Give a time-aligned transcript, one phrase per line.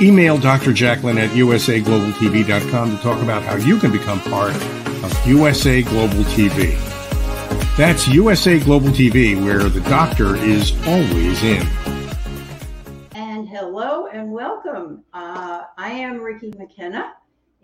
[0.00, 0.72] Email Dr.
[0.72, 6.76] Jacqueline at usaglobaltv.com to talk about how you can become part of USA Global TV.
[7.76, 11.66] That's USA Global TV, where the doctor is always in.
[13.16, 15.02] And hello and welcome.
[15.12, 17.14] Uh, I am Ricky McKenna,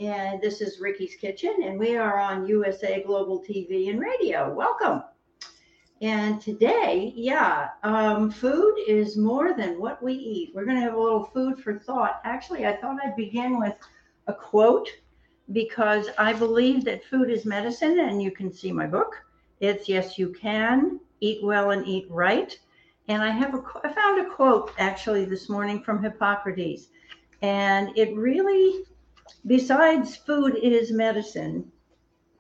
[0.01, 4.53] and this is Ricky's Kitchen, and we are on USA Global TV and radio.
[4.53, 5.05] Welcome.
[6.05, 10.53] And today, yeah, um, food is more than what we eat.
[10.55, 12.21] We're going to have a little food for thought.
[12.25, 13.73] Actually, I thought I'd begin with
[14.27, 14.87] a quote
[15.53, 19.15] because I believe that food is medicine, and you can see my book.
[19.61, 22.55] It's Yes, You Can Eat Well and Eat Right.
[23.09, 26.89] And I have a, I found a quote actually this morning from Hippocrates.
[27.41, 28.85] And it really,
[29.47, 31.73] besides food, is medicine.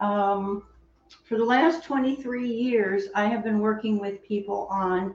[0.01, 0.65] Um,
[1.25, 5.15] for the last 23 years, I have been working with people on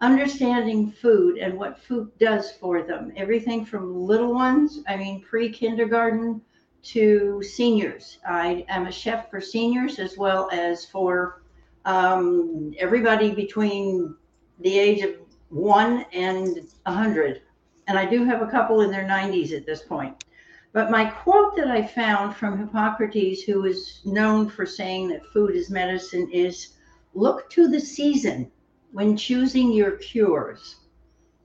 [0.00, 3.12] understanding food and what food does for them.
[3.16, 6.40] Everything from little ones, I mean, pre kindergarten
[6.82, 8.18] to seniors.
[8.26, 11.42] I am a chef for seniors as well as for
[11.84, 14.14] um, everybody between
[14.60, 15.16] the age of
[15.50, 17.42] one and 100.
[17.86, 20.24] And I do have a couple in their 90s at this point.
[20.72, 25.56] But my quote that I found from Hippocrates, who is known for saying that food
[25.56, 26.74] is medicine, is
[27.14, 28.50] look to the season
[28.92, 30.76] when choosing your cures.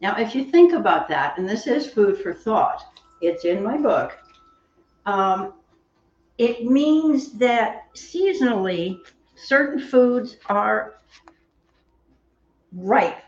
[0.02, 2.84] Now, if you think about that, and this is food for thought,
[3.22, 4.18] it's in my book,
[5.08, 5.54] um,
[6.38, 9.00] it means that seasonally,
[9.36, 10.96] certain foods are
[12.74, 13.22] ripe.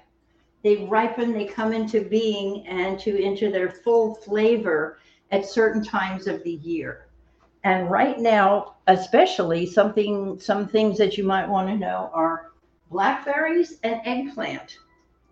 [0.63, 4.99] They ripen, they come into being and to into their full flavor
[5.31, 7.07] at certain times of the year.
[7.63, 12.51] And right now, especially something some things that you might want to know are
[12.89, 14.77] blackberries and eggplant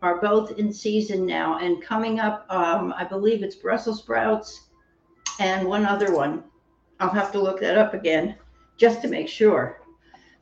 [0.01, 1.57] are both in season now.
[1.59, 4.67] And coming up um, i believe it's brussels sprouts
[5.39, 6.43] and one other one.
[6.99, 8.35] I'll have to look that up again
[8.77, 9.81] just to make sure.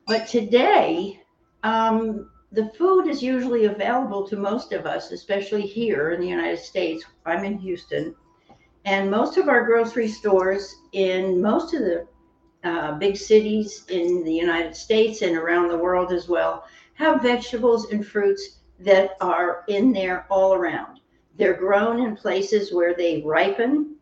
[0.08, 1.22] But today
[1.64, 6.60] um, the food is usually available to most of us especially here in the united
[6.60, 7.04] states.
[7.26, 8.16] I'm in houston
[8.86, 12.08] and most of our grocery stores in most of the
[12.64, 17.92] uh, big cities in the United States and around the world as well have vegetables
[17.92, 21.00] and fruits that are in there all around.
[21.38, 23.96] They're grown in places where they ripen.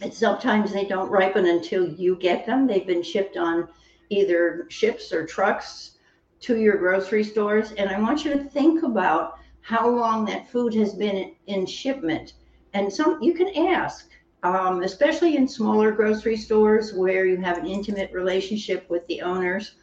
[0.00, 2.66] And sometimes they don't ripen until you get them.
[2.66, 3.68] They've been shipped on
[4.10, 5.98] either ships or trucks
[6.40, 7.72] to your grocery stores.
[7.72, 12.34] And I want you to think about how long that food has been in shipment
[12.74, 14.08] and some you can ask
[14.44, 19.76] um, especially in smaller grocery stores where you have an intimate relationship with the owners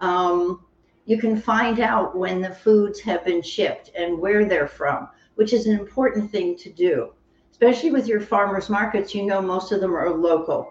[0.00, 0.64] um,
[1.06, 5.08] you can find out when the foods have been shipped and where they're from
[5.40, 7.14] which is an important thing to do.
[7.50, 10.70] Especially with your farmers markets you know most of them are local.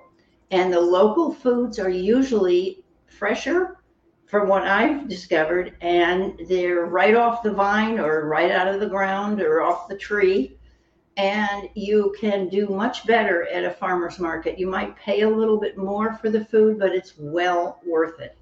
[0.52, 3.78] And the local foods are usually fresher
[4.28, 8.88] from what I've discovered, and they're right off the vine or right out of the
[8.88, 10.59] ground or off the tree
[11.20, 14.58] and you can do much better at a farmer's market.
[14.58, 18.38] You might pay a little bit more for the food, but it's well worth it.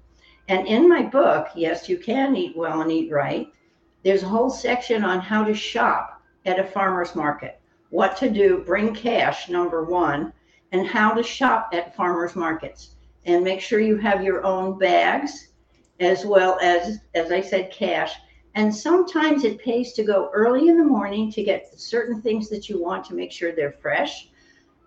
[0.46, 3.48] And in my book, Yes, You Can Eat Well and Eat Right,
[4.04, 8.62] there's a whole section on how to shop at a farmer's market, what to do,
[8.64, 10.32] bring cash, number one,
[10.70, 12.94] and how to shop at farmers markets.
[13.26, 15.48] And make sure you have your own bags
[15.98, 18.14] as well as, as I said, cash
[18.58, 22.68] and sometimes it pays to go early in the morning to get certain things that
[22.68, 24.30] you want to make sure they're fresh,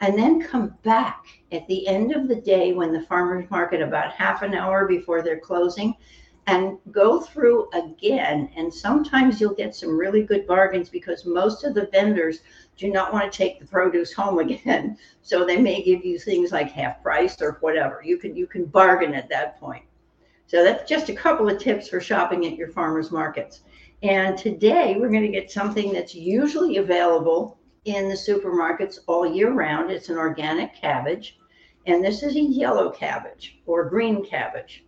[0.02, 1.24] and then come back
[1.54, 5.22] at the end of the day when the farmer's market, about half an hour before
[5.22, 5.96] they're closing,
[6.48, 8.50] and go through again.
[8.58, 12.40] And sometimes you'll get some really good bargains because most of the vendors
[12.76, 14.98] do not want to take the produce home again.
[15.22, 18.02] So they may give you things like half price or whatever.
[18.04, 19.86] You can you can bargain at that point.
[20.52, 23.62] So that's just a couple of tips for shopping at your farmers markets.
[24.04, 29.54] And today we're going to get something that's usually available in the supermarkets all year
[29.54, 29.90] round.
[29.90, 31.38] It's an organic cabbage.
[31.88, 34.84] And this is a yellow cabbage or green cabbage.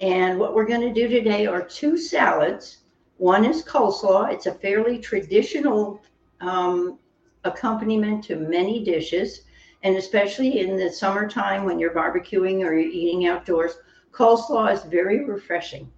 [0.00, 2.78] And what we're going to do today are two salads.
[3.18, 4.32] One is coleslaw.
[4.32, 6.00] It's a fairly traditional
[6.40, 6.98] um,
[7.44, 9.42] accompaniment to many dishes.
[9.82, 13.72] And especially in the summertime when you're barbecuing or you're eating outdoors,
[14.12, 15.90] coleslaw is very refreshing.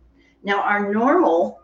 [0.42, 1.60] Now, our normal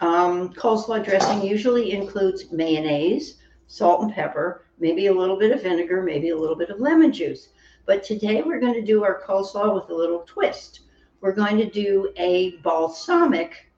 [0.00, 6.02] um, coleslaw dressing usually includes mayonnaise, salt and pepper, maybe a little bit of vinegar,
[6.02, 7.48] maybe a little bit of lemon juice.
[7.86, 10.80] But today we're going to do our coleslaw with a little twist.
[11.20, 13.70] We're going to do a balsamic,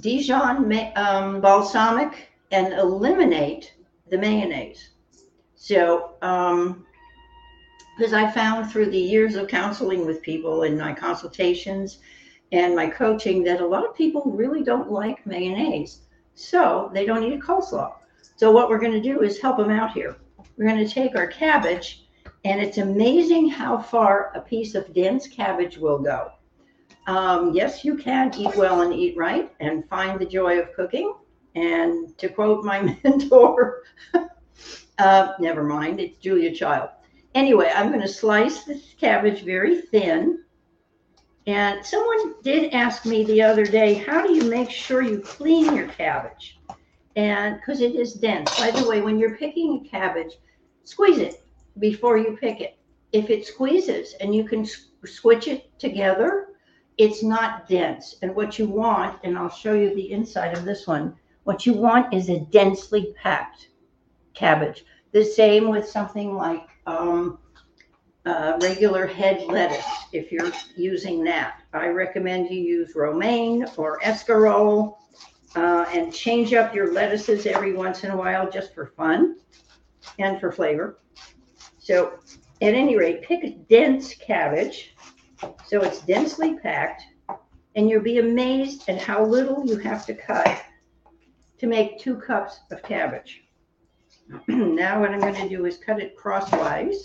[0.00, 3.74] Dijon um, balsamic, and eliminate
[4.08, 4.90] the mayonnaise.
[5.54, 6.86] So, um,
[8.00, 11.98] because I found through the years of counseling with people in my consultations
[12.50, 16.00] and my coaching that a lot of people really don't like mayonnaise.
[16.34, 17.92] So they don't eat a coleslaw.
[18.36, 20.16] So what we're going to do is help them out here.
[20.56, 22.06] We're going to take our cabbage,
[22.46, 26.32] and it's amazing how far a piece of dense cabbage will go.
[27.06, 31.12] Um, yes, you can eat well and eat right and find the joy of cooking.
[31.54, 33.82] And to quote my mentor,
[34.98, 36.88] uh, never mind, it's Julia Child.
[37.34, 40.42] Anyway, I'm going to slice this cabbage very thin.
[41.46, 45.74] And someone did ask me the other day, how do you make sure you clean
[45.74, 46.58] your cabbage?
[47.16, 48.56] And because it is dense.
[48.58, 50.38] By the way, when you're picking a cabbage,
[50.84, 51.44] squeeze it
[51.78, 52.78] before you pick it.
[53.12, 54.66] If it squeezes and you can
[55.04, 56.48] switch it together,
[56.98, 58.16] it's not dense.
[58.22, 61.72] And what you want, and I'll show you the inside of this one, what you
[61.72, 63.68] want is a densely packed
[64.34, 64.84] cabbage.
[65.12, 67.38] The same with something like um,
[68.26, 71.62] uh, regular head lettuce, if you're using that.
[71.72, 74.96] I recommend you use romaine or escarole
[75.56, 79.36] uh, and change up your lettuces every once in a while just for fun
[80.18, 80.98] and for flavor.
[81.78, 82.18] So
[82.60, 84.94] at any rate, pick a dense cabbage
[85.66, 87.02] so it's densely packed
[87.74, 90.62] and you'll be amazed at how little you have to cut
[91.58, 93.44] to make two cups of cabbage.
[94.48, 97.04] now what I'm going to do is cut it crosswise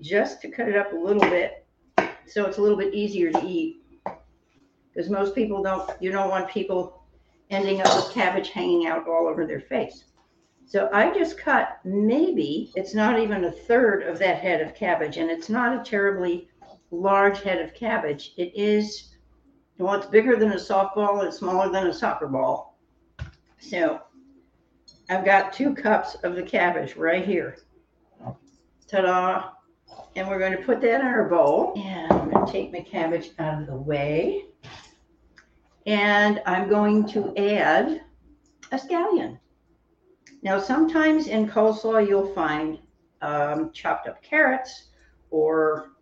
[0.00, 1.66] just to cut it up a little bit
[2.26, 3.82] so it's a little bit easier to eat.
[4.92, 7.02] Because most people don't you don't want people
[7.50, 10.04] ending up with cabbage hanging out all over their face.
[10.64, 15.18] So i just cut maybe it's not even a third of that head of cabbage
[15.18, 16.48] and it's not a terribly
[16.90, 18.32] large head of cabbage.
[18.36, 19.14] It is
[19.78, 22.78] well it's bigger than a softball and smaller than a soccer ball.
[23.58, 24.00] So
[25.10, 27.56] i've got two cups of the cabbage right here
[28.88, 29.50] ta-da
[30.16, 31.72] and we're going to put that in our bowl.
[31.76, 34.44] And I'm going to take my cabbage out of the way.
[35.86, 38.02] And I'm going to add
[38.70, 39.38] a scallion.
[40.42, 42.78] Now, sometimes in coleslaw, you'll find
[43.20, 44.88] um, chopped up carrots
[45.30, 45.92] or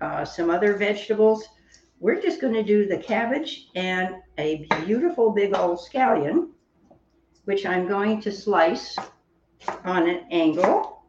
[0.00, 1.46] uh, some other vegetables.
[2.00, 6.48] We're just going to do the cabbage and a beautiful big old scallion,
[7.44, 8.96] which I'm going to slice
[9.84, 11.00] on an angle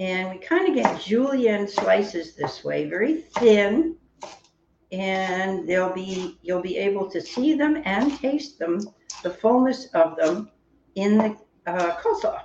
[0.00, 3.96] and we kind of get julienne slices this way, very thin.
[4.92, 8.80] And they'll be, you'll be able to see them and taste them,
[9.22, 10.50] the fullness of them
[10.94, 11.36] in the
[11.66, 12.42] uh, coleslaw.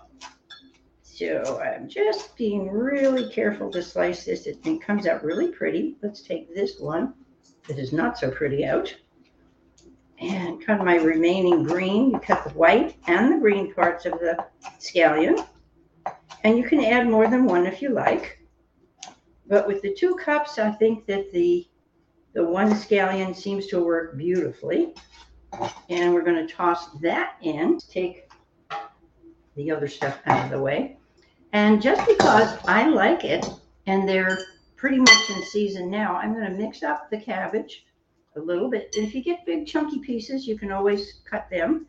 [1.04, 4.48] So I'm just being really careful to slice this.
[4.48, 5.96] It, it comes out really pretty.
[6.02, 7.14] Let's take this one
[7.68, 8.94] that is not so pretty out.
[10.20, 12.12] And cut my remaining green.
[12.12, 14.46] You cut the white and the green parts of the
[14.80, 15.46] scallion.
[16.44, 18.40] And you can add more than one if you like.
[19.48, 21.68] But with the two cups, I think that the
[22.34, 24.96] the one scallion seems to work beautifully.
[25.90, 28.28] And we're going to toss that in, take
[29.56, 30.98] the other stuff out of the way.
[31.52, 33.48] And just because I like it
[33.86, 34.40] and they're
[34.76, 37.86] pretty much in season now, I'm going to mix up the cabbage
[38.36, 38.94] a little bit.
[38.96, 41.88] And if you get big chunky pieces, you can always cut them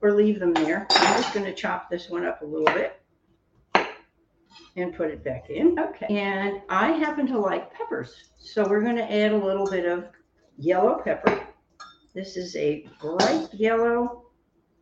[0.00, 0.86] or leave them there.
[0.90, 3.00] I'm just going to chop this one up a little bit
[4.76, 5.78] and put it back in.
[5.78, 6.06] Okay.
[6.08, 8.30] And I happen to like peppers.
[8.38, 10.08] So we're going to add a little bit of
[10.58, 11.46] yellow pepper.
[12.14, 14.24] This is a bright yellow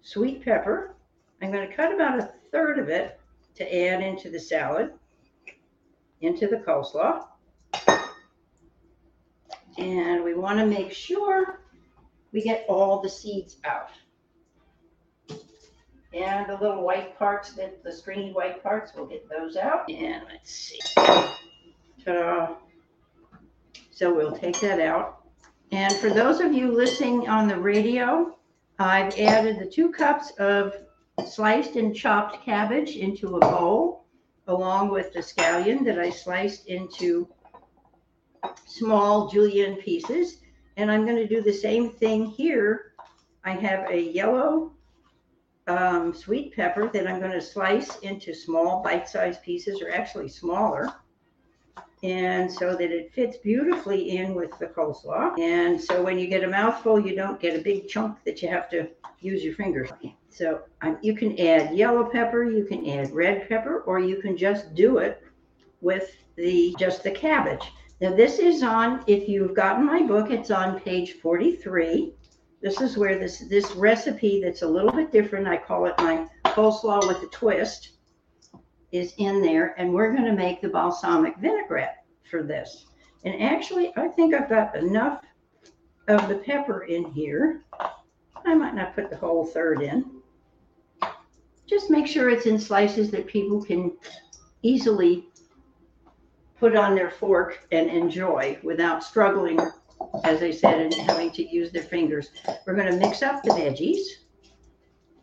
[0.03, 0.97] sweet pepper.
[1.41, 3.19] I'm going to cut about a third of it
[3.55, 4.93] to add into the salad,
[6.21, 7.25] into the coleslaw.
[9.79, 11.61] And we want to make sure
[12.33, 13.91] we get all the seeds out.
[16.15, 19.91] And the little white parts, that the stringy white parts, we'll get those out.
[19.91, 20.79] And let's see.
[20.95, 22.55] Ta-da.
[23.91, 25.25] So we'll take that out.
[25.71, 28.37] And for those of you listening on the radio,
[28.79, 30.75] I've added the two cups of
[31.27, 34.05] sliced and chopped cabbage into a bowl,
[34.49, 37.29] along with the scallion that I sliced into
[38.67, 40.39] small julienne pieces.
[40.77, 42.93] And I'm going to do the same thing here.
[43.45, 44.73] I have a yellow
[45.67, 50.93] um, sweet pepper that I'm going to slice into small bite-sized pieces, or actually smaller.
[52.03, 55.39] And so that it fits beautifully in with the coleslaw.
[55.39, 58.49] And so when you get a mouthful, you don't get a big chunk that you
[58.49, 58.89] have to
[59.21, 59.91] use your fingers.
[60.31, 64.37] So um, you can add yellow pepper, you can add red pepper, or you can
[64.37, 65.23] just do it
[65.81, 67.71] with the just the cabbage.
[68.03, 72.13] Now this is on, if you've gotten my book, it's on page 43.
[72.61, 75.47] This is where this this recipe that's a little bit different.
[75.47, 77.91] I call it my coleslaw with a twist
[78.91, 82.87] is in there, and we're going to make the balsamic vinaigrette for this.
[83.25, 85.23] And actually, I think I've got enough
[86.09, 87.63] of the pepper in here.
[88.45, 90.11] I might not put the whole third in.
[91.69, 93.97] Just make sure it's in slices that people can
[94.63, 95.29] easily
[96.63, 99.59] put on their fork and enjoy without struggling
[100.25, 102.31] as I said, and having to use their fingers.
[102.67, 104.03] We're going to mix up the veggies.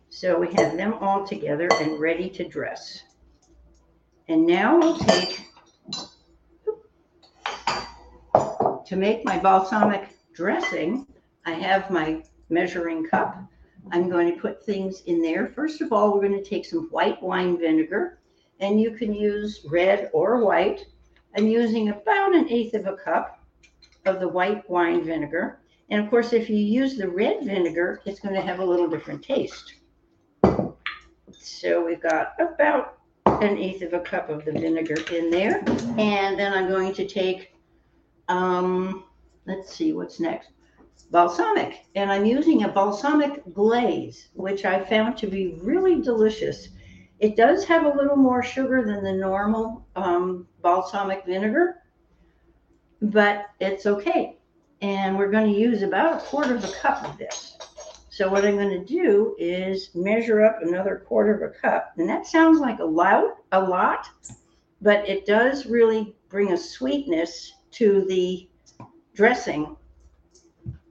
[0.10, 3.04] So we have them all together and ready to dress.
[4.28, 5.42] And now we'll take,
[8.86, 11.08] to make my balsamic dressing,
[11.46, 13.38] I have my measuring cup.
[13.92, 15.48] I'm going to put things in there.
[15.48, 18.20] First of all, we're going to take some white wine vinegar,
[18.60, 20.86] and you can use red or white.
[21.36, 23.40] I'm using about an eighth of a cup
[24.06, 25.60] of the white wine vinegar.
[25.90, 28.88] And of course, if you use the red vinegar, it's going to have a little
[28.88, 29.76] different taste.
[31.32, 35.64] So we've got about an eighth of a cup of the vinegar in there.
[35.98, 37.54] And then I'm going to take,
[38.28, 39.04] um,
[39.46, 40.50] let's see, what's next?
[41.12, 41.86] Balsamic.
[41.96, 46.70] And I'm using a balsamic glaze, which I found to be really delicious.
[47.20, 51.84] It does have a little more sugar than the normal um, balsamic vinegar,
[53.02, 54.38] but it's okay.
[54.82, 57.58] And we're going to use about a quarter of a cup of this.
[58.10, 61.94] So what I'm going to do is measure up another quarter of a cup.
[61.98, 64.08] And that sounds like a lot, a lot,
[64.82, 68.48] but it does really bring a sweetness to the
[69.14, 69.76] dressing.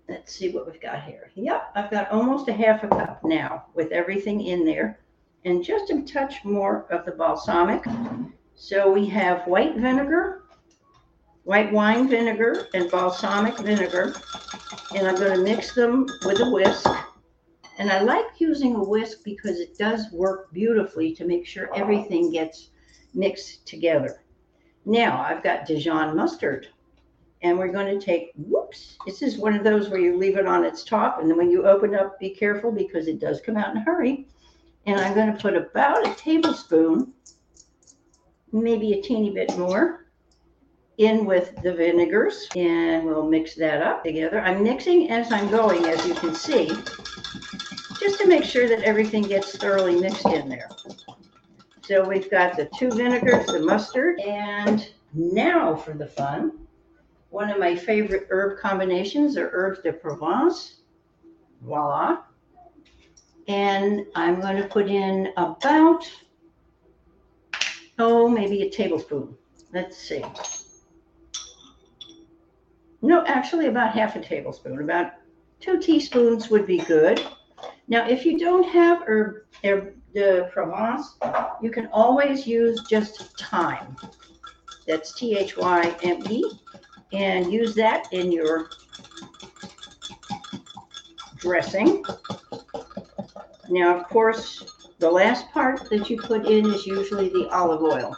[0.08, 1.30] Let's see what we've got here.
[1.34, 4.98] Yep, I've got almost a half a cup now with everything in there
[5.48, 7.82] and just a touch more of the balsamic.
[8.54, 10.42] So we have white vinegar,
[11.44, 14.14] white wine vinegar and balsamic vinegar.
[14.94, 16.86] And I'm going to mix them with a whisk.
[17.78, 22.30] And I like using a whisk because it does work beautifully to make sure everything
[22.30, 22.68] gets
[23.14, 24.22] mixed together.
[24.84, 26.68] Now I've got Dijon mustard.
[27.40, 30.46] And we're going to take, whoops, this is one of those where you leave it
[30.46, 31.20] on its top.
[31.20, 33.84] And then when you open up, be careful because it does come out in a
[33.84, 34.26] hurry.
[34.88, 37.12] And I'm going to put about a tablespoon,
[38.52, 40.06] maybe a teeny bit more,
[40.96, 44.40] in with the vinegars and we'll mix that up together.
[44.40, 46.68] I'm mixing as I'm going, as you can see,
[48.00, 50.70] just to make sure that everything gets thoroughly mixed in there.
[51.82, 56.66] So we've got the two vinegars, the mustard, and now for the fun.
[57.28, 60.76] One of my favorite herb combinations are herbs de Provence.
[61.60, 62.22] Voila.
[63.48, 66.08] And I'm going to put in about,
[67.98, 69.34] oh, maybe a tablespoon.
[69.72, 70.22] Let's see.
[73.00, 75.12] No, actually about half a tablespoon, about
[75.60, 77.24] two teaspoons would be good.
[77.86, 81.16] Now, if you don't have herb, herb de Provence,
[81.62, 83.96] you can always use just thyme.
[84.86, 86.50] That's T H Y M E,
[87.12, 88.68] and use that in your
[91.36, 92.04] dressing.
[93.68, 94.64] Now, of course,
[94.98, 98.16] the last part that you put in is usually the olive oil.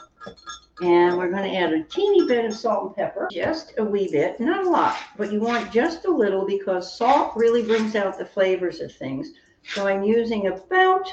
[0.83, 4.09] And we're going to add a teeny bit of salt and pepper, just a wee
[4.11, 8.16] bit, not a lot, but you want just a little because salt really brings out
[8.16, 9.33] the flavors of things.
[9.75, 11.07] So I'm using about,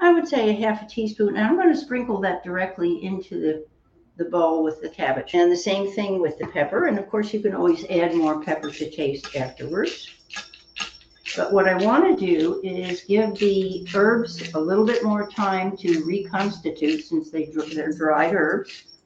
[0.00, 3.40] I would say a half a teaspoon, and I'm going to sprinkle that directly into
[3.40, 3.66] the,
[4.16, 5.34] the bowl with the cabbage.
[5.34, 8.42] And the same thing with the pepper, and of course you can always add more
[8.42, 10.17] pepper to taste afterwards.
[11.38, 15.76] But what I want to do is give the herbs a little bit more time
[15.76, 18.98] to reconstitute since they, they're dried herbs,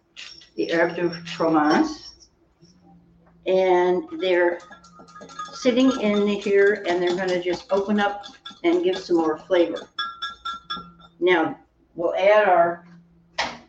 [0.57, 2.31] the herb de Provence.
[3.47, 4.61] And they're
[5.53, 8.25] sitting in here and they're going to just open up
[8.65, 9.91] and give some more flavor.
[11.21, 11.59] Now,
[11.95, 12.87] we'll add our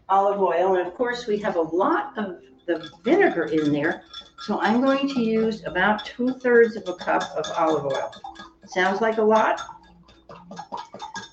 [0.07, 0.77] olive oil.
[0.77, 4.03] And of course, we have a lot of the vinegar in there.
[4.39, 8.13] So I'm going to use about two thirds of a cup of olive oil.
[8.73, 9.61] Sounds like a lot,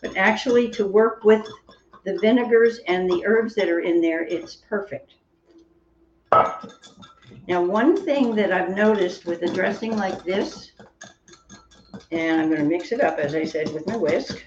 [0.02, 1.47] but actually to work with
[2.04, 5.14] the vinegars and the herbs that are in there, it's perfect.
[7.49, 10.73] Now, one thing that I've noticed with a dressing like this,
[12.12, 14.44] and I'm going to mix it up, as I said, with my whisk.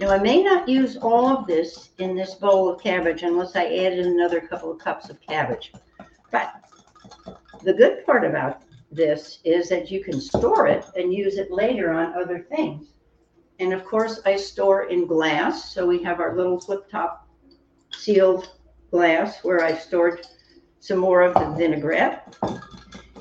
[0.00, 3.64] Now, I may not use all of this in this bowl of cabbage unless I
[3.66, 5.72] added another couple of cups of cabbage.
[6.32, 6.52] But
[7.62, 8.62] the good part about
[8.92, 12.88] this is that you can store it and use it later on other things.
[13.58, 15.72] And of course, I store in glass.
[15.74, 17.28] So we have our little flip top
[17.92, 18.52] sealed
[18.90, 20.26] glass where I stored
[20.80, 22.36] some more of the vinaigrette.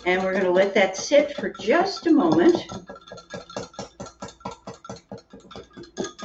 [0.06, 2.66] And we're going to let that sit for just a moment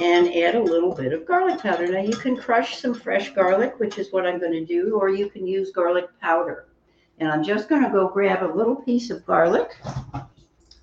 [0.00, 1.86] and add a little bit of garlic powder.
[1.86, 5.10] Now you can crush some fresh garlic, which is what I'm going to do, or
[5.10, 6.68] you can use garlic powder.
[7.18, 9.70] And I'm just going to go grab a little piece of garlic,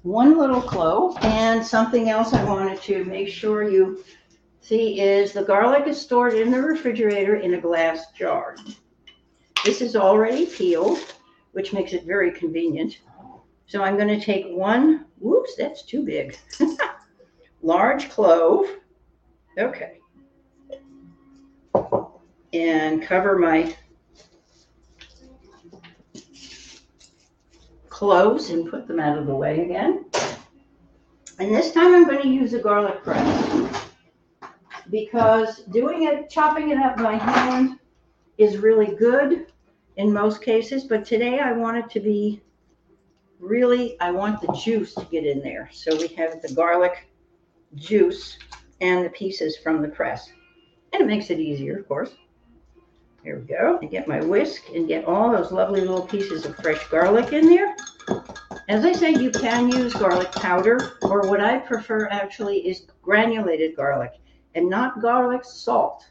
[0.01, 4.03] one little clove, and something else I wanted to make sure you
[4.61, 8.55] see is the garlic is stored in the refrigerator in a glass jar.
[9.63, 10.99] This is already peeled,
[11.51, 12.99] which makes it very convenient.
[13.67, 16.37] So I'm going to take one, whoops, that's too big,
[17.61, 18.67] large clove.
[19.57, 19.99] Okay.
[22.53, 23.75] And cover my
[28.03, 30.03] cloves and put them out of the way again.
[31.39, 33.87] And this time I'm going to use a garlic press
[34.89, 37.79] because doing it, chopping it up by hand
[38.37, 39.53] is really good
[39.95, 42.41] in most cases, but today I want it to be
[43.39, 45.69] really, I want the juice to get in there.
[45.71, 47.07] So we have the garlic
[47.75, 48.37] juice
[48.81, 50.29] and the pieces from the press.
[50.91, 52.11] And it makes it easier, of course.
[53.23, 53.79] Here we go.
[53.81, 57.47] I get my whisk and get all those lovely little pieces of fresh garlic in
[57.47, 57.73] there.
[58.69, 63.75] As I say, you can use garlic powder, or what I prefer actually is granulated
[63.75, 64.13] garlic
[64.55, 66.09] and not garlic salt.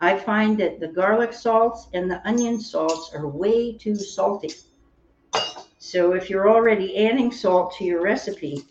[0.00, 4.50] I find that the garlic salts and the onion salts are way too salty.
[5.78, 8.64] So if you're already adding salt to your recipe,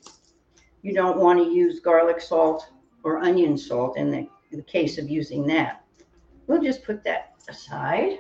[0.82, 2.68] you don't want to use garlic salt
[3.04, 5.84] or onion salt in the, in the case of using that.
[6.48, 8.20] We'll just put that aside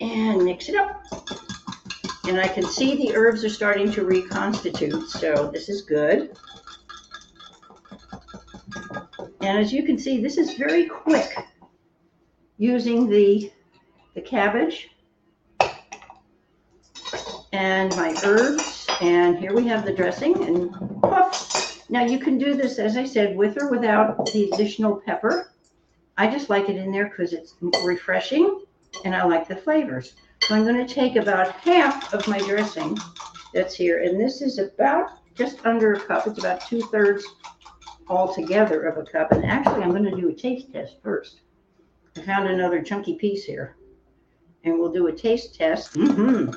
[0.00, 1.02] and mix it up.
[2.30, 6.30] And I can see the herbs are starting to reconstitute, so this is good.
[9.40, 11.28] And as you can see, this is very quick
[12.56, 13.50] using the,
[14.14, 14.90] the cabbage
[17.52, 18.86] and my herbs.
[19.00, 21.82] And here we have the dressing and puff.
[21.90, 25.52] Now you can do this, as I said, with or without the additional pepper.
[26.16, 28.60] I just like it in there because it's refreshing
[29.04, 30.14] and I like the flavors.
[30.50, 32.98] So I'm going to take about half of my dressing
[33.54, 34.02] that's here.
[34.02, 36.26] And this is about just under a cup.
[36.26, 37.24] It's about two thirds
[38.08, 39.30] altogether of a cup.
[39.30, 41.42] And actually, I'm going to do a taste test first.
[42.16, 43.76] I found another chunky piece here.
[44.64, 45.92] And we'll do a taste test.
[45.94, 46.50] Mm-hmm.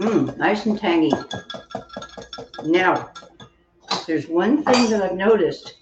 [0.00, 1.10] Mmm, nice and tangy.
[2.66, 3.10] Now,
[4.06, 5.74] there's one thing that I've noticed.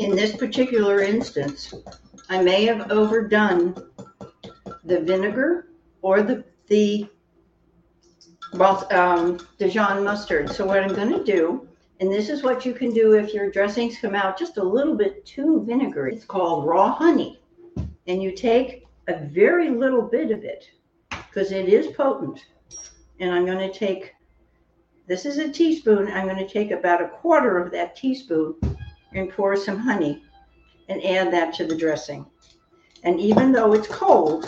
[0.00, 1.72] In this particular instance,
[2.30, 3.74] I may have overdone
[4.84, 5.68] the vinegar
[6.02, 7.08] or the the
[8.90, 10.50] um, Dijon mustard.
[10.50, 11.66] So what I'm going to do,
[12.00, 14.94] and this is what you can do if your dressings come out just a little
[14.94, 16.14] bit too vinegary.
[16.14, 17.40] It's called raw honey,
[18.06, 20.70] and you take a very little bit of it
[21.10, 22.44] because it is potent.
[23.20, 24.14] And I'm going to take
[25.06, 26.12] this is a teaspoon.
[26.12, 28.54] I'm going to take about a quarter of that teaspoon
[29.14, 30.22] and pour some honey
[30.88, 32.26] and add that to the dressing.
[33.04, 34.44] And even though it's cold,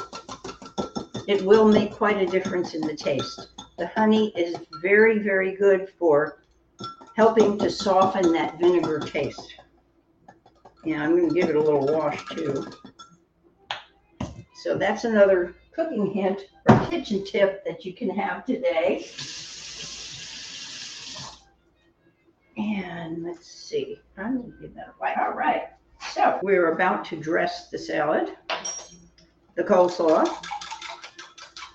[1.28, 3.48] it will make quite a difference in the taste.
[3.78, 6.42] The honey is very, very good for
[7.16, 9.54] helping to soften that vinegar taste.
[10.84, 12.66] Yeah, I'm going to give it a little wash too.
[14.62, 19.06] So that's another cooking hint or kitchen tip that you can have today.
[22.56, 25.14] And let's see, I'm going to give that away.
[25.18, 25.68] All right.
[26.12, 28.36] So we're about to dress the salad,
[29.54, 30.26] the coleslaw.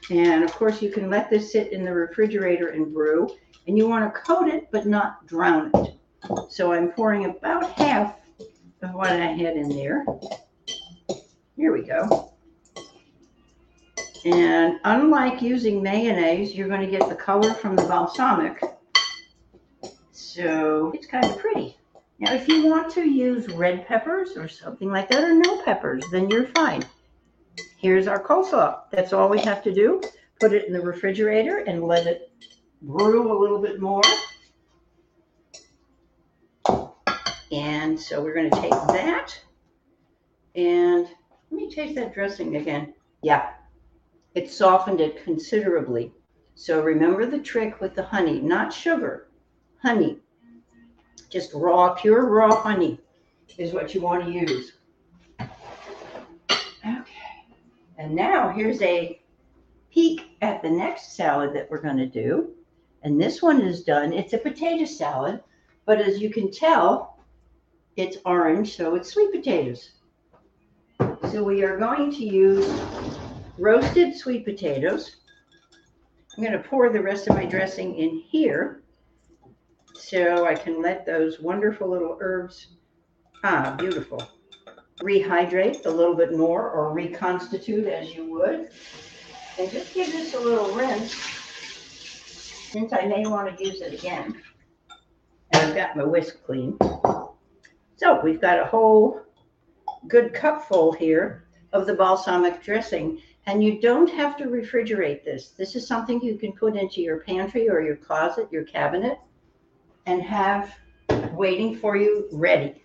[0.09, 3.29] And of course, you can let this sit in the refrigerator and brew.
[3.67, 5.95] And you want to coat it, but not drown it.
[6.49, 8.15] So I'm pouring about half
[8.81, 10.05] of what I had in there.
[11.55, 12.33] Here we go.
[14.25, 18.61] And unlike using mayonnaise, you're going to get the color from the balsamic.
[20.11, 21.77] So it's kind of pretty.
[22.19, 26.04] Now, if you want to use red peppers or something like that, or no peppers,
[26.12, 26.84] then you're fine.
[27.78, 28.89] Here's our coleslaw.
[28.89, 30.01] That's all we have to do.
[30.39, 32.32] Put it in the refrigerator and let it
[32.82, 34.01] brew a little bit more.
[37.51, 39.38] And so we're going to take that
[40.56, 41.08] and
[41.51, 42.93] let me taste that dressing again.
[43.21, 43.51] Yeah,
[44.34, 46.12] it softened it considerably.
[46.56, 49.28] So remember the trick with the honey, not sugar,
[49.82, 50.19] honey.
[51.29, 52.99] Just raw, pure raw honey
[53.57, 54.73] is what you want to use.
[55.39, 57.05] Okay.
[57.97, 59.19] And now here's a
[59.91, 62.51] peek at the next salad that we're going to do.
[63.03, 64.13] And this one is done.
[64.13, 65.41] It's a potato salad,
[65.85, 67.19] but as you can tell,
[67.95, 69.91] it's orange, so it's sweet potatoes.
[71.31, 72.67] So we are going to use
[73.57, 75.17] roasted sweet potatoes.
[76.35, 78.83] I'm going to pour the rest of my dressing in here
[80.05, 82.67] so I can let those wonderful little herbs,
[83.43, 84.21] ah, beautiful,
[85.01, 88.69] rehydrate a little bit more or reconstitute as you would.
[89.57, 91.11] And just give this a little rinse
[92.71, 94.41] since I may want to use it again.
[95.51, 96.77] And I've got my whisk clean.
[97.95, 99.21] So we've got a whole
[100.07, 103.21] good cupful here of the balsamic dressing.
[103.47, 105.49] And you don't have to refrigerate this.
[105.49, 109.19] This is something you can put into your pantry or your closet, your cabinet,
[110.05, 110.73] and have
[111.33, 112.83] waiting for you ready.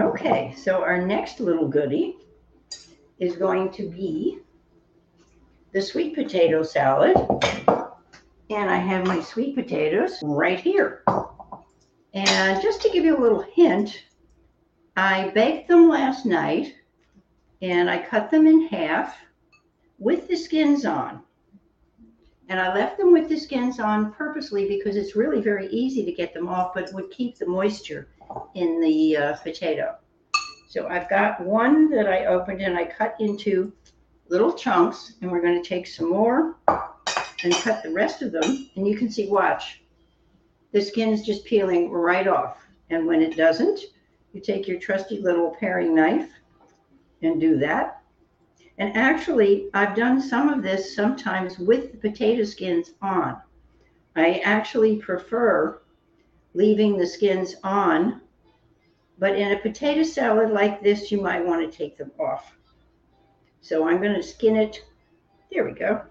[0.00, 2.16] Okay, so our next little goodie
[3.18, 4.38] is going to be
[5.72, 7.16] the sweet potato salad.
[8.50, 11.02] And I have my sweet potatoes right here.
[12.14, 14.04] And just to give you a little hint,
[14.96, 16.74] I baked them last night
[17.60, 19.16] and I cut them in half
[19.98, 21.22] with the skins on.
[22.48, 26.12] And I left them with the skins on purposely because it's really very easy to
[26.12, 28.08] get them off, but would keep the moisture
[28.54, 29.96] in the uh, potato.
[30.68, 33.72] So I've got one that I opened and I cut into
[34.28, 36.56] little chunks, and we're going to take some more
[37.44, 38.70] and cut the rest of them.
[38.76, 39.82] And you can see, watch,
[40.72, 42.58] the skin is just peeling right off.
[42.90, 43.80] And when it doesn't,
[44.32, 46.30] you take your trusty little paring knife
[47.22, 47.97] and do that.
[48.78, 53.36] And actually, I've done some of this sometimes with the potato skins on.
[54.14, 55.80] I actually prefer
[56.54, 58.20] leaving the skins on,
[59.18, 62.56] but in a potato salad like this, you might want to take them off.
[63.60, 64.84] So I'm going to skin it,
[65.50, 66.02] there we go,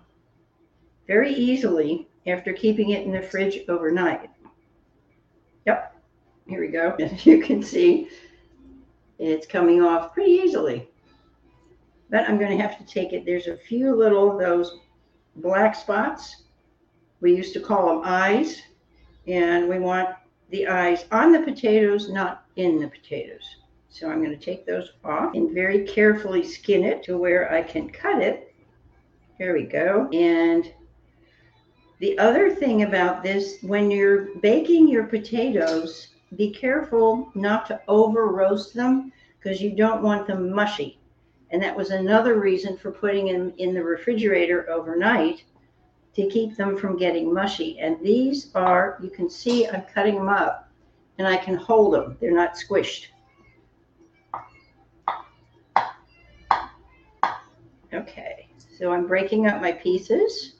[1.07, 4.29] very easily after keeping it in the fridge overnight.
[5.65, 5.95] Yep,
[6.47, 6.95] here we go.
[6.99, 8.09] As you can see,
[9.19, 10.89] it's coming off pretty easily.
[12.09, 13.25] But I'm going to have to take it.
[13.25, 14.79] There's a few little those
[15.35, 16.43] black spots.
[17.19, 18.61] We used to call them eyes.
[19.27, 20.09] And we want
[20.49, 23.43] the eyes on the potatoes, not in the potatoes.
[23.89, 27.61] So I'm going to take those off and very carefully skin it to where I
[27.61, 28.53] can cut it.
[29.37, 30.07] Here we go.
[30.13, 30.71] And
[31.99, 38.27] the other thing about this, when you're baking your potatoes, be careful not to over
[38.27, 40.99] roast them because you don't want them mushy.
[41.51, 45.43] And that was another reason for putting them in the refrigerator overnight
[46.15, 47.79] to keep them from getting mushy.
[47.79, 50.69] And these are, you can see I'm cutting them up
[51.17, 52.17] and I can hold them.
[52.19, 53.07] They're not squished.
[57.93, 60.55] Okay, so I'm breaking up my pieces.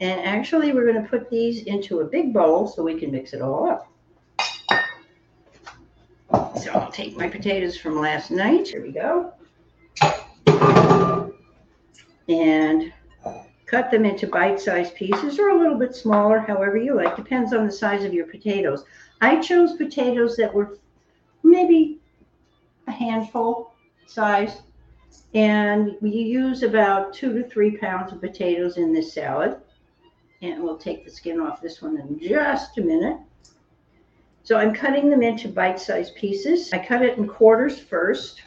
[0.00, 3.34] And actually, we're going to put these into a big bowl so we can mix
[3.34, 3.86] it all up.
[6.58, 8.68] So I'll take my potatoes from last night.
[8.68, 9.34] Here we go.
[12.28, 12.92] And
[13.66, 17.14] cut them into bite-sized pieces or a little bit smaller, however you like.
[17.16, 18.84] Depends on the size of your potatoes.
[19.20, 20.78] I chose potatoes that were
[21.44, 22.00] maybe
[22.88, 23.74] a handful
[24.06, 24.62] size.
[25.34, 29.56] And you use about two to three pounds of potatoes in this salad.
[30.42, 33.18] And we'll take the skin off this one in just a minute.
[34.42, 36.72] So I'm cutting them into bite-sized pieces.
[36.72, 38.42] I cut it in quarters first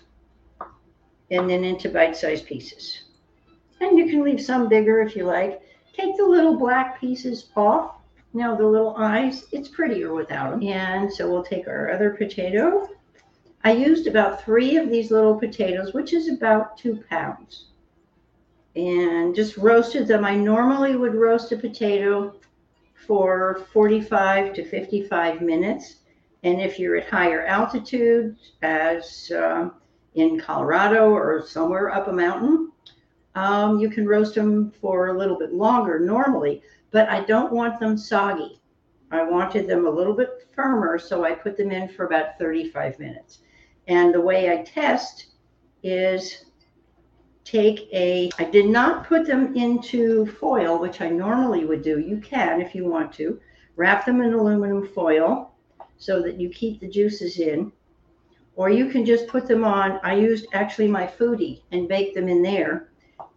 [1.34, 3.04] and then into bite-sized pieces.
[3.82, 5.62] And you can leave some bigger if you like.
[5.94, 7.96] Take the little black pieces off.
[8.34, 10.64] Now the little eyes, it's prettier without them.
[10.64, 12.88] And so we'll take our other potato.
[13.64, 17.66] I used about three of these little potatoes, which is about two pounds.
[18.76, 20.26] And just roasted them.
[20.26, 22.36] I normally would roast a potato
[23.08, 25.98] for 45 to 55 minutes.
[26.44, 29.70] And if you're at higher altitude, as uh,
[30.16, 32.72] in Colorado or somewhere up a mountain,
[33.36, 37.80] um, you can roast them for a little bit longer normally, but I don't want
[37.80, 38.60] them soggy.
[39.12, 43.00] I wanted them a little bit firmer, so I put them in for about 35
[43.00, 43.40] minutes.
[43.88, 45.28] And the way I test
[45.84, 46.46] is
[47.44, 52.00] take a, I did not put them into foil, which I normally would do.
[52.00, 53.40] You can if you want to.
[53.76, 55.54] Wrap them in aluminum foil
[55.98, 57.72] so that you keep the juices in.
[58.56, 60.00] Or you can just put them on.
[60.04, 62.90] I used actually my Foodi and baked them in there.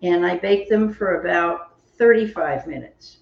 [0.03, 3.19] And I baked them for about 35 minutes.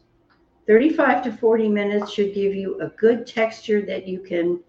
[0.67, 4.61] 35 to 40 minutes should give you a good texture that you can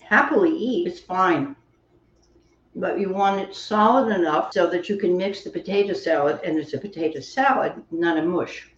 [0.00, 0.88] happily eat.
[0.88, 1.54] It's fine.
[2.74, 6.58] But you want it solid enough so that you can mix the potato salad, and
[6.58, 8.70] it's a potato salad, not a mush.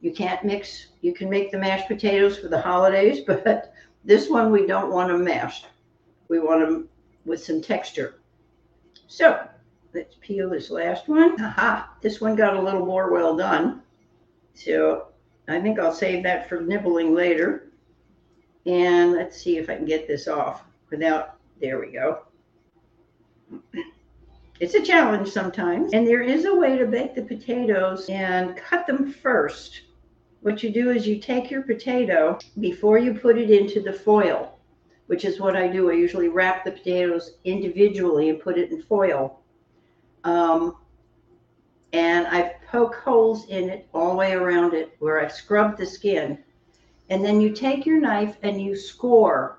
[0.00, 4.50] You can't mix, you can make the mashed potatoes for the holidays, but this one
[4.50, 5.66] we don't want them mashed.
[6.30, 6.88] We want them
[7.26, 8.20] with some texture.
[9.08, 9.46] So
[9.92, 11.38] let's peel this last one.
[11.42, 13.82] Aha, this one got a little more well done.
[14.54, 15.08] So
[15.48, 17.72] I think I'll save that for nibbling later.
[18.64, 22.20] And let's see if I can get this off without, there we go.
[24.60, 25.92] It's a challenge sometimes.
[25.92, 29.80] And there is a way to bake the potatoes and cut them first.
[30.42, 34.59] What you do is you take your potato before you put it into the foil,
[35.10, 35.90] which is what I do.
[35.90, 39.40] I usually wrap the potatoes individually and put it in foil.
[40.22, 40.76] Um,
[41.92, 45.84] and I poke holes in it all the way around it where I've scrubbed the
[45.84, 46.38] skin.
[47.08, 49.58] And then you take your knife and you score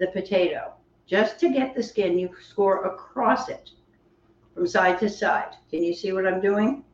[0.00, 0.72] the potato.
[1.06, 3.72] Just to get the skin, you score across it
[4.54, 5.56] from side to side.
[5.70, 6.84] Can you see what I'm doing?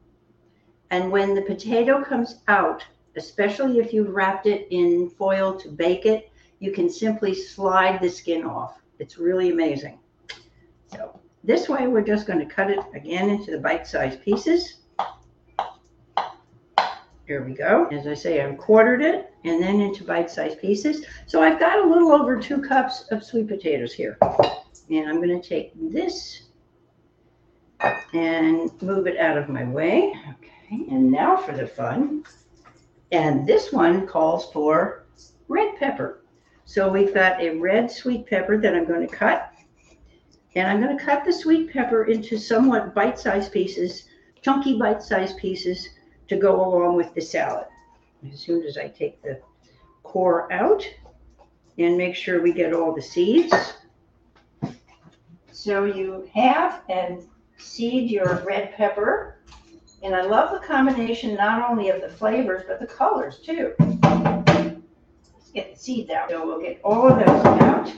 [0.91, 2.85] And when the potato comes out,
[3.15, 6.32] especially if you've wrapped it in foil to bake it,
[6.63, 8.81] you can simply slide the skin off.
[9.01, 9.99] It's really amazing.
[10.87, 14.77] So this way, we're just going to cut it again into the bite-sized pieces.
[17.27, 17.87] There we go.
[17.87, 21.05] As I say, I've quartered it and then into bite-sized pieces.
[21.27, 24.17] So I've got a little over two cups of sweet potatoes here.
[24.89, 26.43] And I'm going to take this
[28.13, 30.15] and move it out of my way.
[30.31, 32.23] Okay, and now for the fun.
[33.11, 35.07] And this one calls for
[35.49, 36.22] red pepper.
[36.73, 39.53] So we've got a red sweet pepper that I'm going to cut.
[40.55, 44.05] And I'm going to cut the sweet pepper into somewhat bite-sized pieces,
[44.41, 45.87] chunky bite-sized pieces
[46.29, 47.67] to go along with the salad.
[48.33, 49.39] As soon as I take the
[50.03, 50.83] core out
[51.77, 53.75] and make sure we get all the seeds.
[55.51, 57.23] So you have and
[57.59, 59.43] seed your red pepper.
[60.03, 63.75] And I love the combination not only of the flavors, but the colors too.
[65.55, 66.31] Get the seeds out.
[66.31, 67.93] So we'll get all of those out.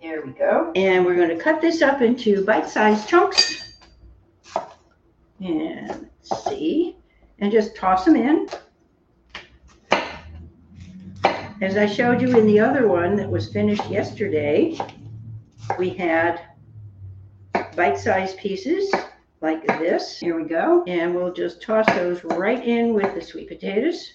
[0.00, 0.72] There we go.
[0.74, 3.78] And we're going to cut this up into bite-sized chunks.
[5.40, 6.96] And let's see.
[7.38, 8.48] And just toss them in.
[11.60, 14.78] As I showed you in the other one that was finished yesterday,
[15.78, 16.40] we had
[17.76, 18.92] bite-sized pieces
[19.40, 20.18] like this.
[20.18, 20.84] Here we go.
[20.86, 24.14] And we'll just toss those right in with the sweet potatoes.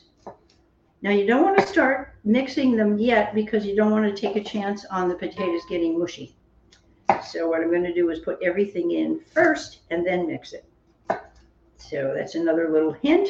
[1.01, 4.35] Now you don't want to start mixing them yet because you don't want to take
[4.35, 6.35] a chance on the potatoes getting mushy.
[7.25, 10.65] So what I'm going to do is put everything in first and then mix it.
[11.77, 13.29] So that's another little hint.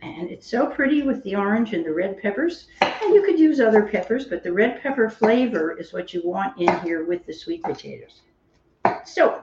[0.00, 2.68] And it's so pretty with the orange and the red peppers.
[2.80, 6.58] And you could use other peppers, but the red pepper flavor is what you want
[6.60, 8.20] in here with the sweet potatoes.
[9.04, 9.42] So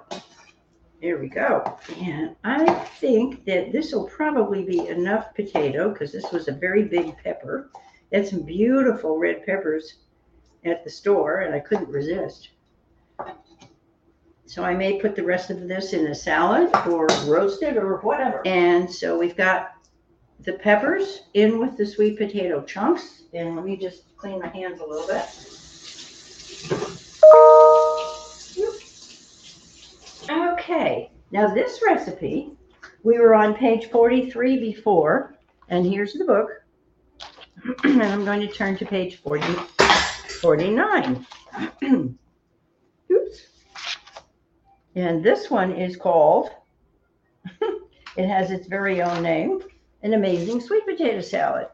[1.05, 1.77] there we go.
[2.01, 2.65] And I
[2.99, 7.69] think that this will probably be enough potato because this was a very big pepper.
[8.11, 9.99] Had some beautiful red peppers
[10.63, 12.49] at the store and I couldn't resist.
[14.47, 17.97] So I may put the rest of this in a salad or roast it or
[17.97, 18.41] whatever.
[18.47, 19.73] And so we've got
[20.39, 23.25] the peppers in with the sweet potato chunks.
[23.31, 25.64] And let me just clean my hands a little bit.
[30.67, 32.57] Okay, now this recipe,
[33.03, 35.35] we were on page 43 before,
[35.69, 36.49] and here's the book.
[37.83, 39.45] and I'm going to turn to page 40,
[40.41, 41.27] 49.
[43.11, 43.41] Oops.
[44.95, 46.49] And this one is called,
[48.17, 49.61] it has its very own name,
[50.01, 51.67] an amazing sweet potato salad.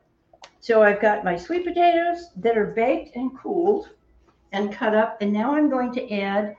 [0.60, 3.88] So I've got my sweet potatoes that are baked and cooled
[4.52, 5.22] and cut up.
[5.22, 6.58] And now I'm going to add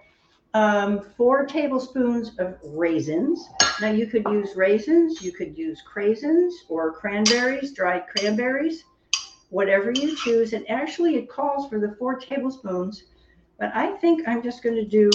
[0.54, 3.48] um, four tablespoons of raisins.
[3.80, 8.84] Now you could use raisins, you could use craisins or cranberries, dried cranberries,
[9.48, 10.52] whatever you choose.
[10.52, 13.04] And actually it calls for the four tablespoons,
[13.58, 15.10] but I think I'm just going to do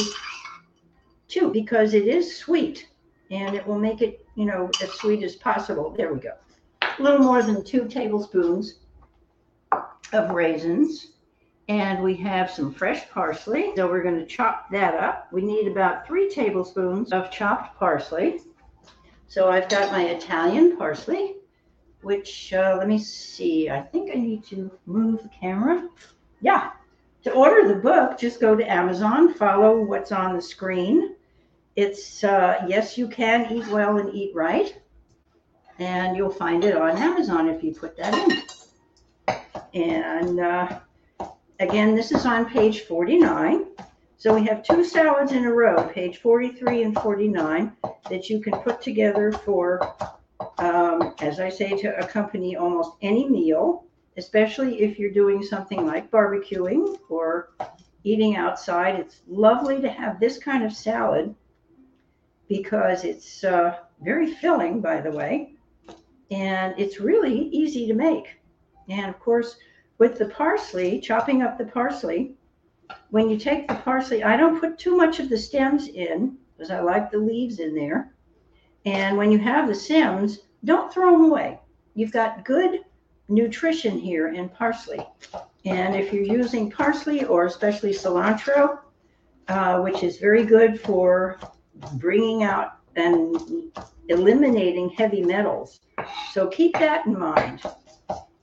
[1.28, 2.88] two because it is sweet
[3.30, 5.93] and it will make it, you know, as sweet as possible.
[5.95, 6.34] There we go.
[6.82, 8.76] A little more than two tablespoons
[10.13, 11.12] of raisins
[11.67, 13.73] and we have some fresh parsley.
[13.75, 15.27] So we're going to chop that up.
[15.32, 18.41] We need about three tablespoons of chopped parsley.
[19.27, 21.36] So I've got my Italian parsley,
[22.01, 25.89] which, uh, let me see, I think I need to move the camera.
[26.39, 26.71] Yeah,
[27.23, 31.15] to order the book, just go to Amazon, follow what's on the screen.
[31.75, 34.80] It's, uh, yes, you can eat well and eat right.
[35.80, 38.13] And you'll find it on Amazon if you put that
[39.27, 39.39] in.
[39.73, 40.80] And uh,
[41.60, 43.65] again, this is on page 49.
[44.17, 47.72] So we have two salads in a row, page 43 and 49,
[48.10, 49.96] that you can put together for,
[50.58, 53.86] um, as I say, to accompany almost any meal,
[54.17, 57.52] especially if you're doing something like barbecuing or
[58.04, 58.96] eating outside.
[58.96, 61.36] It's lovely to have this kind of salad
[62.48, 65.54] because it's uh, very filling, by the way,
[66.32, 68.39] and it's really easy to make.
[68.89, 69.58] And of course,
[69.97, 72.36] with the parsley, chopping up the parsley,
[73.10, 76.71] when you take the parsley, I don't put too much of the stems in because
[76.71, 78.13] I like the leaves in there.
[78.86, 81.60] And when you have the stems, don't throw them away.
[81.95, 82.81] You've got good
[83.29, 85.05] nutrition here in parsley.
[85.65, 88.79] And if you're using parsley or especially cilantro,
[89.47, 91.39] uh, which is very good for
[91.93, 93.71] bringing out and
[94.10, 95.79] eliminating heavy metals.
[96.31, 97.62] So keep that in mind.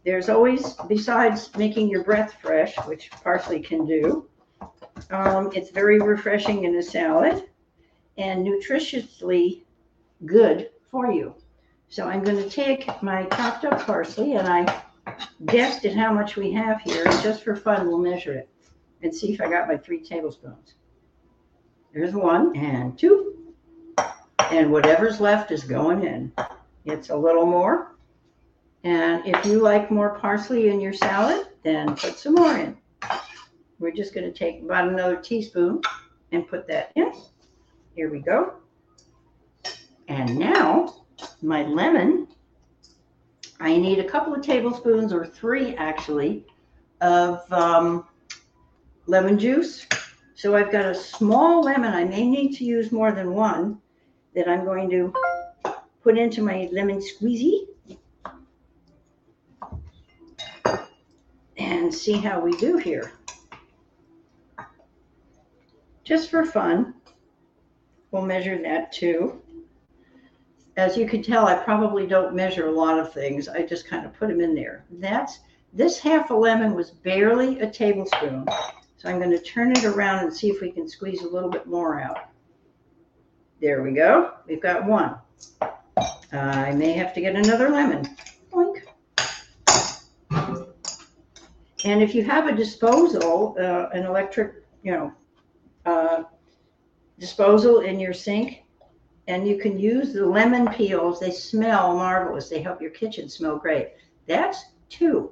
[0.04, 4.28] There's always, besides making your breath fresh, which parsley can do,
[5.10, 7.44] um, it's very refreshing in a salad
[8.18, 9.62] and nutritiously
[10.26, 11.34] good for you.
[11.88, 14.82] So I'm going to take my chopped up parsley and I
[15.46, 17.04] guessed at how much we have here.
[17.06, 18.48] And just for fun, we'll measure it
[19.02, 20.74] and see if I got my three tablespoons.
[21.92, 23.54] There's one and two.
[24.50, 26.32] And whatever's left is going in.
[26.84, 27.93] It's a little more.
[28.84, 32.76] And if you like more parsley in your salad, then put some more in.
[33.78, 35.80] We're just going to take about another teaspoon
[36.32, 37.10] and put that in.
[37.96, 38.54] Here we go.
[40.08, 41.04] And now
[41.40, 42.28] my lemon,
[43.58, 46.44] I need a couple of tablespoons or three actually
[47.00, 48.06] of um,
[49.06, 49.86] lemon juice.
[50.34, 51.94] So I've got a small lemon.
[51.94, 53.80] I may need to use more than one
[54.34, 55.14] that I'm going to
[56.02, 57.68] put into my lemon squeezy
[61.94, 63.12] see how we do here
[66.04, 66.94] just for fun.
[68.10, 69.42] We'll measure that too.
[70.76, 73.48] As you can tell, I probably don't measure a lot of things.
[73.48, 74.84] I just kind of put them in there.
[74.90, 75.40] That's
[75.72, 78.46] this half a lemon was barely a tablespoon.
[78.96, 81.50] So I'm going to turn it around and see if we can squeeze a little
[81.50, 82.28] bit more out.
[83.60, 84.34] There we go.
[84.46, 85.16] We've got one.
[86.32, 88.16] I may have to get another lemon.
[91.84, 95.12] And if you have a disposal, uh, an electric, you know,
[95.86, 96.24] uh,
[97.18, 98.62] disposal in your sink.
[99.26, 101.18] And you can use the lemon peels.
[101.18, 102.48] They smell marvelous.
[102.50, 103.92] They help your kitchen smell great.
[104.26, 105.30] That's two.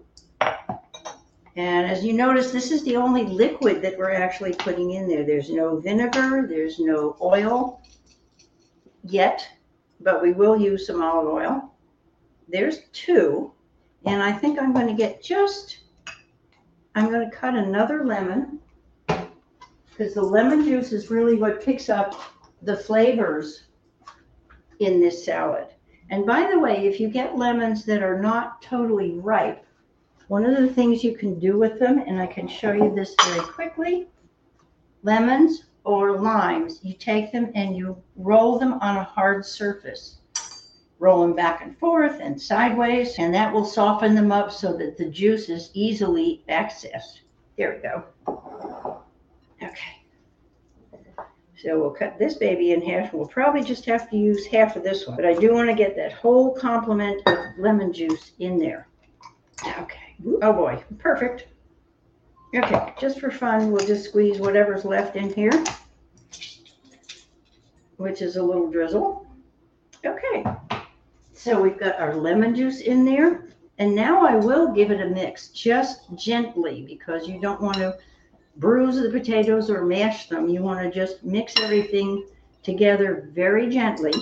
[1.57, 5.25] And as you notice, this is the only liquid that we're actually putting in there.
[5.25, 7.83] There's no vinegar, there's no oil
[9.05, 9.47] yet,
[10.01, 11.75] but we will use some olive oil.
[12.49, 13.53] There's two.
[14.07, 15.81] And I think I'm going to get just,
[16.95, 18.59] I'm going to cut another lemon
[19.07, 22.21] because the lemon juice is really what picks up
[22.63, 23.65] the flavors
[24.79, 25.69] in this salad.
[26.11, 29.65] And by the way, if you get lemons that are not totally ripe,
[30.29, 33.15] one of the things you can do with them, and I can show you this
[33.25, 34.09] very quickly,
[35.03, 40.19] lemons or limes, you take them and you roll them on a hard surface.
[41.03, 44.97] Roll them back and forth and sideways, and that will soften them up so that
[44.97, 47.23] the juice is easily accessed.
[47.59, 49.03] There we go.
[49.61, 51.01] Okay.
[51.57, 53.13] So we'll cut this baby in half.
[53.13, 55.75] We'll probably just have to use half of this one, but I do want to
[55.75, 58.87] get that whole complement of lemon juice in there.
[59.79, 60.15] Okay.
[60.41, 61.49] Oh boy, perfect.
[62.55, 65.65] Okay, just for fun, we'll just squeeze whatever's left in here,
[67.97, 69.27] which is a little drizzle.
[70.07, 70.45] Okay,
[71.43, 73.49] so we've got our lemon juice in there.
[73.79, 77.99] And now I will give it a mix, just gently, because you don't want to
[78.57, 80.49] bruise the potatoes or mash them.
[80.49, 82.29] You want to just mix everything
[82.63, 84.13] together very gently.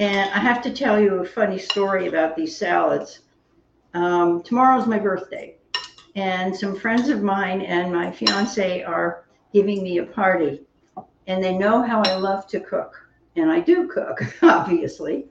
[0.00, 3.20] And I have to tell you a funny story about these salads.
[3.94, 5.56] Um, tomorrow's my birthday,
[6.16, 10.62] and some friends of mine and my fiance are giving me a party,
[11.28, 15.26] and they know how I love to cook, and I do cook, obviously.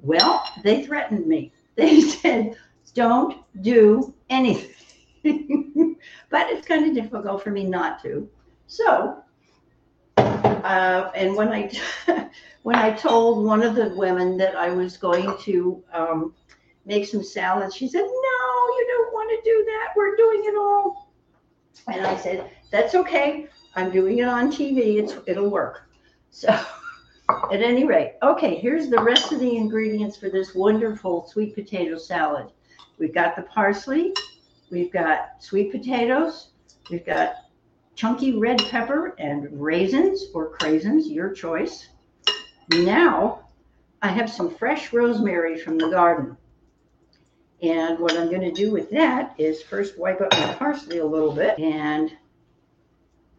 [0.00, 1.52] Well, they threatened me.
[1.78, 2.56] They said,
[2.94, 4.74] Don't do anything
[6.30, 8.28] but it's kind of difficult for me not to.
[8.66, 9.22] So,
[10.16, 11.70] uh, and when I
[12.62, 16.34] when I told one of the women that I was going to um,
[16.86, 19.92] make some salads, she said, "No, you don't want to do that.
[19.96, 21.12] We're doing it all."
[21.88, 23.48] And I said, "That's okay.
[23.74, 25.02] I'm doing it on TV.
[25.02, 25.90] It's it'll work."
[26.30, 26.48] So
[27.28, 31.98] At any rate, okay, here's the rest of the ingredients for this wonderful sweet potato
[31.98, 32.46] salad.
[32.98, 34.14] We've got the parsley,
[34.70, 36.48] we've got sweet potatoes,
[36.90, 37.34] we've got
[37.96, 41.88] chunky red pepper and raisins or craisins, your choice.
[42.70, 43.48] Now,
[44.00, 46.36] I have some fresh rosemary from the garden.
[47.60, 51.06] And what I'm going to do with that is first wipe up my parsley a
[51.06, 52.10] little bit and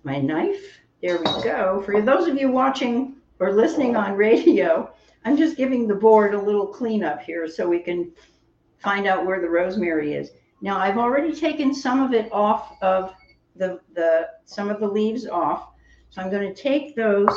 [0.03, 0.79] my knife.
[1.01, 1.81] There we go.
[1.85, 4.93] For those of you watching or listening on radio,
[5.25, 8.11] I'm just giving the board a little cleanup here so we can
[8.79, 10.31] find out where the rosemary is.
[10.61, 13.13] Now I've already taken some of it off of
[13.55, 15.69] the, the some of the leaves off.
[16.09, 17.29] So I'm going to take those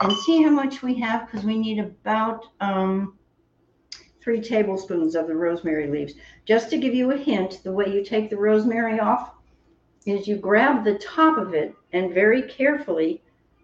[0.00, 3.18] and see how much we have because we need about um,
[4.20, 6.14] three tablespoons of the rosemary leaves.
[6.44, 9.32] Just to give you a hint, the way you take the rosemary off
[10.04, 13.22] is you grab the top of it and very carefully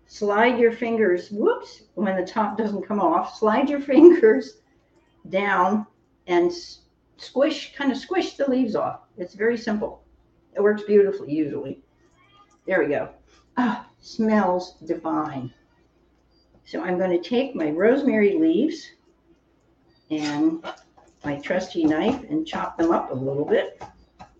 [0.08, 4.58] slide your fingers, whoops, when the top doesn't come off, slide your fingers
[5.28, 5.86] down
[6.26, 6.50] and
[7.18, 9.02] squish, kind of squish the leaves off.
[9.16, 10.02] It's very simple.
[10.54, 11.82] It works beautifully usually.
[12.66, 13.10] There we go.
[13.56, 15.52] Ah, smells divine.
[16.64, 18.90] So I'm going to take my rosemary leaves
[20.10, 20.64] and
[21.24, 23.82] my trusty knife and chop them up a little bit.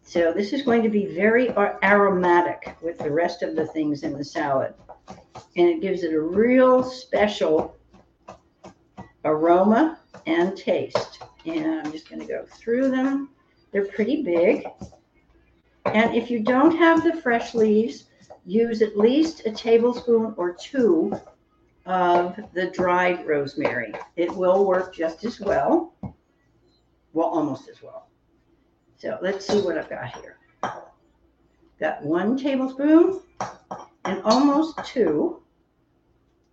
[0.03, 4.13] So this is going to be very aromatic with the rest of the things in
[4.17, 4.75] the salad.
[5.57, 7.77] And it gives it a real special
[9.25, 11.23] aroma and taste.
[11.47, 13.31] And I'm just going to go through them.
[13.73, 14.67] They're pretty big.
[15.87, 18.05] And if you don't have the fresh leaves,
[18.45, 21.19] use at least a tablespoon or two
[21.87, 23.93] of the dried rosemary.
[24.17, 25.95] It will work just as well.
[27.13, 28.09] Well, almost as well.
[28.97, 30.37] So let's see what I've got here.
[31.81, 33.21] Got one tablespoon
[34.09, 35.43] and almost two.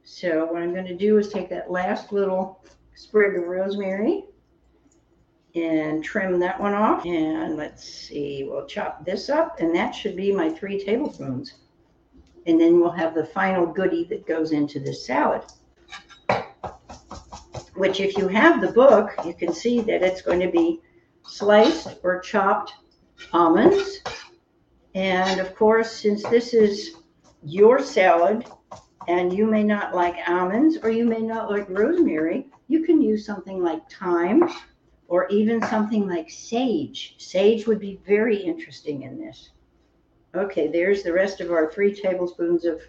[0.03, 2.63] So what I'm going to do is take that last little
[2.95, 4.25] sprig of rosemary
[5.55, 7.05] and trim that one off.
[7.05, 11.53] And let's see, we'll chop this up and that should be my three tablespoons
[12.45, 15.41] and then we'll have the final goodie that goes into this salad.
[17.75, 20.81] Which if you have the book, you can see that it's going to be
[21.25, 22.73] sliced or chopped
[23.33, 24.01] almonds.
[24.93, 26.95] And of course, since this is
[27.45, 28.45] your salad
[29.07, 33.25] and you may not like almonds or you may not like rosemary, you can use
[33.25, 34.49] something like thyme
[35.07, 37.15] or even something like sage.
[37.19, 39.51] Sage would be very interesting in this.
[40.33, 42.81] Okay, there's the rest of our three tablespoons of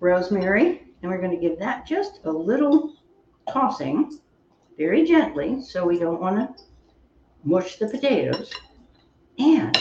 [0.00, 0.82] rosemary.
[1.02, 2.94] And we're going to give that just a little
[3.52, 4.18] tossing
[4.76, 6.64] very gently so we don't want to
[7.44, 8.52] mush the potatoes.
[9.38, 9.76] And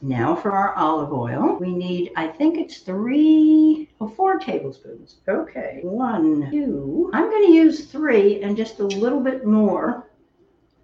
[0.00, 5.16] now for our olive oil, we need, I think it's three or four tablespoons.
[5.28, 7.10] Okay, one, two.
[7.12, 10.10] I'm going to use three and just a little bit more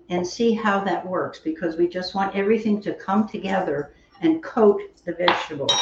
[0.09, 4.81] and see how that works because we just want everything to come together and coat
[5.05, 5.73] the vegetables,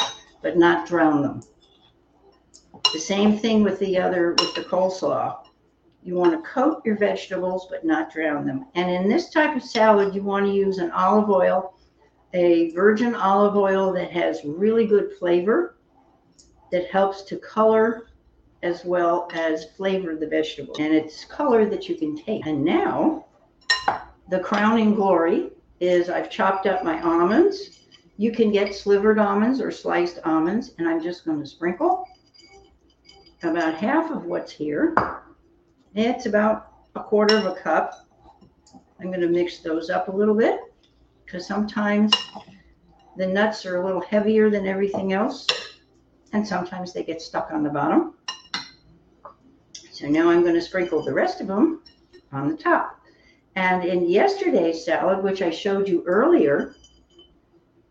[0.43, 1.43] but not drown them.
[2.93, 5.47] The same thing with the other, with the coleslaw.
[6.05, 8.67] You want to coat your vegetables, but not drown them.
[8.75, 11.75] And in this type of salad, you want to use an olive oil,
[12.35, 15.77] a virgin olive oil that has really good flavor,
[16.71, 18.09] that helps to color
[18.63, 20.75] as well as flavor the vegetable.
[20.79, 22.47] And it's color that you can take.
[22.47, 23.27] And now,
[24.31, 27.83] the crowning glory is I've chopped up my almonds
[28.17, 32.07] you can get slivered almonds or sliced almonds, and I'm just going to sprinkle
[33.43, 34.95] about half of what's here.
[35.95, 38.07] It's about a quarter of a cup.
[39.01, 40.61] I'm going to mix those up a little bit
[41.33, 42.13] because sometimes
[43.17, 45.47] the nuts are a little heavier than everything else,
[46.35, 48.15] and sometimes they get stuck on the bottom.
[49.91, 51.83] So now I'm going to sprinkle the rest of them
[52.33, 53.01] on the top.
[53.57, 56.75] And in yesterday's salad, which I showed you earlier,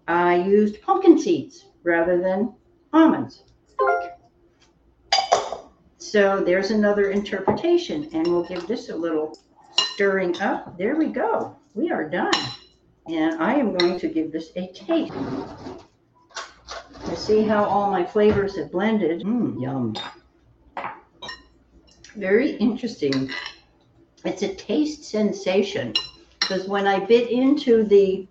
[0.08, 2.54] I used pumpkin seeds rather than
[2.94, 3.44] almonds.
[5.98, 9.36] So there's another interpretation, and we'll give this a little
[9.78, 10.78] stirring up.
[10.78, 11.56] There we go.
[11.74, 12.34] We are done.
[13.08, 15.14] And I am going to give this a taste
[17.06, 19.24] to see how all my flavors have blended.
[19.24, 19.96] Mmm, yum.
[22.16, 23.30] Very interesting.
[24.24, 25.94] It's a taste sensation
[26.40, 28.28] because when I bit into the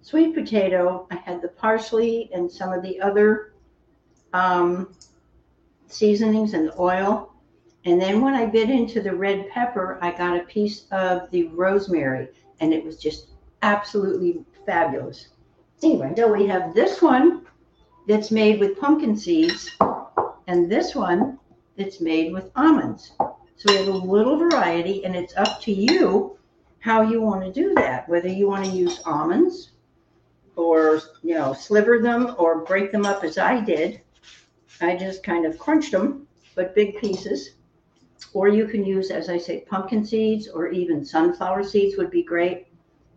[0.00, 3.52] sweet potato, I had the parsley and some of the other
[4.32, 4.94] um,
[5.88, 7.32] seasonings and the oil.
[7.84, 11.48] And then when I bit into the red pepper, I got a piece of the
[11.48, 12.28] rosemary,
[12.60, 13.28] and it was just
[13.62, 15.28] absolutely fabulous.
[15.82, 17.46] Anyway, so we have this one
[18.08, 19.70] that's made with pumpkin seeds,
[20.46, 21.38] and this one
[21.76, 23.12] that's made with almonds.
[23.18, 26.38] So we have a little variety, and it's up to you
[26.78, 28.08] how you want to do that.
[28.08, 29.72] Whether you want to use almonds,
[30.54, 34.00] or you know, sliver them, or break them up as I did.
[34.80, 37.52] I just kind of crunched them, but big pieces.
[38.32, 42.22] Or you can use, as I say, pumpkin seeds, or even sunflower seeds would be
[42.22, 42.68] great.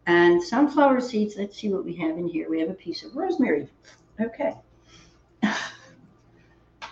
[0.06, 2.50] And sunflower seeds, let's see what we have in here.
[2.50, 3.68] We have a piece of rosemary.
[4.20, 4.54] Okay.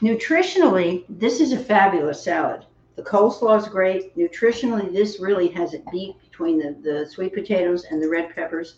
[0.02, 2.66] Nutritionally, this is a fabulous salad.
[2.96, 4.16] The coleslaw is great.
[4.16, 8.76] Nutritionally, this really has it beat between the, the sweet potatoes and the red peppers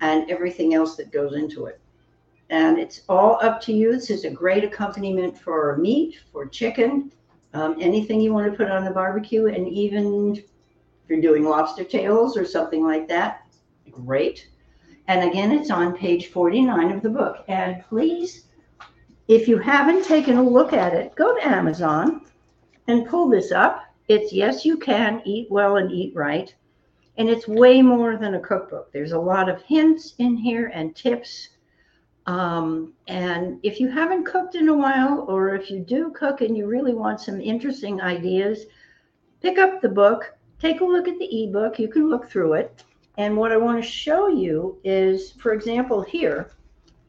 [0.00, 1.80] and everything else that goes into it.
[2.50, 3.92] And it's all up to you.
[3.92, 7.12] This is a great accompaniment for meat, for chicken,
[7.54, 10.44] um, anything you want to put on the barbecue, and even if
[11.08, 13.39] you're doing lobster tails or something like that,
[13.90, 14.48] great.
[15.08, 17.44] And again, it's on page 49 of the book.
[17.48, 18.46] And please,
[19.28, 22.22] if you haven't taken a look at it, go to Amazon
[22.86, 23.84] and pull this up.
[24.08, 26.54] It's Yes, You Can Eat Well and Eat Right.
[27.16, 28.92] And it's way more than a cookbook.
[28.92, 31.50] There's a lot of hints in here and tips.
[32.26, 36.56] Um, and if you haven't cooked in a while, or if you do cook and
[36.56, 38.66] you really want some interesting ideas,
[39.42, 41.78] pick up the book, take a look at the ebook.
[41.78, 42.84] You can look through it.
[43.18, 46.50] And what I want to show you is, for example, here,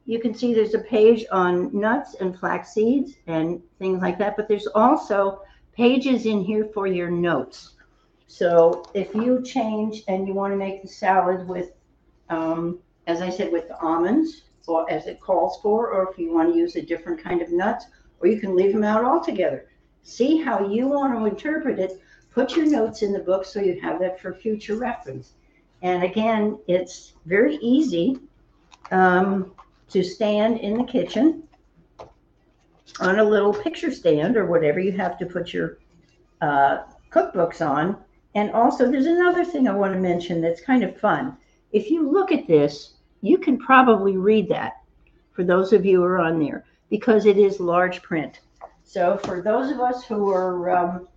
[0.06, 4.36] you can see there's a page on nuts and flax seeds and things like that,
[4.36, 5.42] but there's also
[5.74, 7.74] pages in here for your notes.
[8.28, 11.72] So if you change and you want to make the salad with,
[12.30, 16.34] um, as I said, with the almonds, or as it calls for, or if you
[16.34, 17.86] want to use a different kind of nuts,
[18.20, 19.70] or you can leave them out altogether.
[20.04, 22.02] See how you want to interpret it.
[22.32, 25.34] Put your notes in the book so you have that for future reference.
[25.82, 28.20] And again, it's very easy
[28.92, 29.52] um,
[29.90, 31.44] to stand in the kitchen
[33.00, 35.78] on a little picture stand or whatever you have to put your
[36.42, 37.98] uh, cookbooks on.
[38.36, 41.38] And also, there's another thing I want to mention that's kind of fun.
[41.72, 44.82] If you look at this, you can probably read that
[45.32, 48.40] for those of you who are on there because it is large print.
[48.84, 51.08] So, for those of us who are um,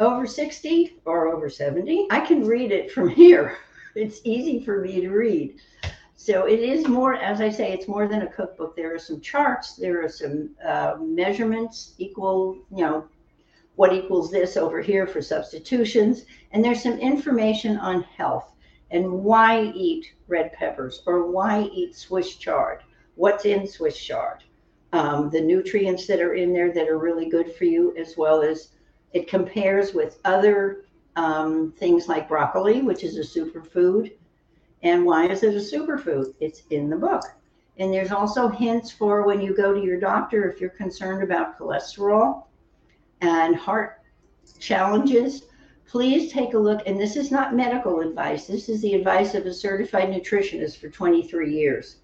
[0.00, 3.58] over 60 or over 70, I can read it from here.
[3.94, 5.60] It's easy for me to read.
[6.14, 8.76] So it is more, as I say, it's more than a cookbook.
[8.76, 13.08] There are some charts, there are some uh, measurements equal, you know,
[13.76, 16.24] what equals this over here for substitutions.
[16.50, 18.52] And there's some information on health
[18.90, 22.80] and why eat red peppers or why eat Swiss chard.
[23.14, 24.42] What's in Swiss chard?
[24.92, 28.42] Um, the nutrients that are in there that are really good for you, as well
[28.42, 28.70] as
[29.12, 30.84] it compares with other
[31.16, 34.12] um, things like broccoli, which is a superfood.
[34.82, 36.34] And why is it a superfood?
[36.40, 37.24] It's in the book.
[37.78, 41.58] And there's also hints for when you go to your doctor if you're concerned about
[41.58, 42.44] cholesterol
[43.20, 44.02] and heart
[44.58, 45.44] challenges.
[45.86, 46.82] Please take a look.
[46.86, 50.88] And this is not medical advice, this is the advice of a certified nutritionist for
[50.88, 51.96] 23 years.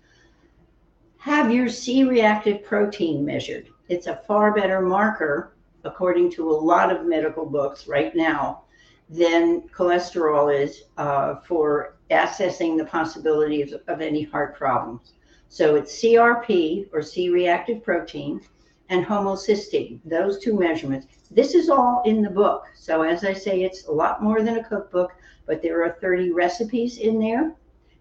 [1.19, 3.69] Have your C reactive protein measured.
[3.89, 5.54] It's a far better marker
[5.85, 8.65] according to a lot of medical books right now,
[9.09, 15.13] than cholesterol is uh, for assessing the possibility of, of any heart problems.
[15.49, 18.41] So it's CRP or C reactive protein
[18.89, 21.07] and homocysteine, those two measurements.
[21.31, 22.65] This is all in the book.
[22.75, 25.13] So as I say, it's a lot more than a cookbook,
[25.47, 27.55] but there are 30 recipes in there,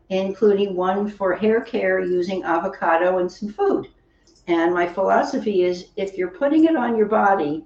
[0.09, 3.87] including one for hair care using avocado and some food.
[4.47, 7.65] And my philosophy is if you're putting it on your body,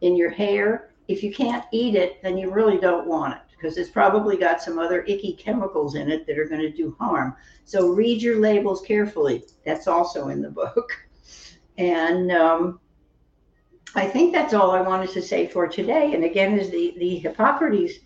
[0.00, 0.90] in your hair.
[1.08, 4.62] If you can't eat it, then you really don't want it because it's probably got
[4.62, 7.36] some other icky chemicals in it that are going to do harm.
[7.64, 9.44] So read your labels carefully.
[9.64, 10.92] That's also in the book.
[11.78, 12.78] And um,
[13.94, 16.12] I think that's all I wanted to say for today.
[16.12, 18.00] And again, is the, the Hippocrates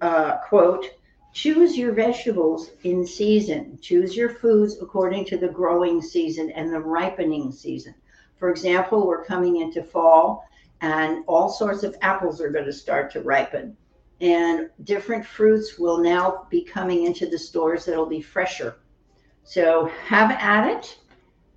[0.00, 0.86] uh, quote
[1.34, 6.78] choose your vegetables in season, choose your foods according to the growing season and the
[6.78, 7.94] ripening season.
[8.38, 10.48] For example, we're coming into fall
[10.80, 13.76] and all sorts of apples are going to start to ripen.
[14.20, 18.76] And different fruits will now be coming into the stores that'll be fresher.
[19.42, 20.98] So have at it.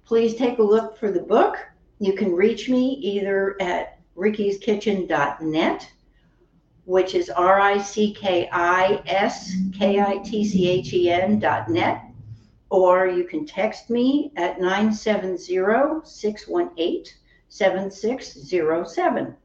[0.06, 1.58] Please take a look for the book.
[2.00, 5.92] You can reach me either at rickiskitchen.net,
[6.86, 12.02] which is R I C K I S K I T C H E N.net,
[12.70, 15.38] or you can text me at 970
[16.04, 17.04] 618
[17.50, 19.36] 7607.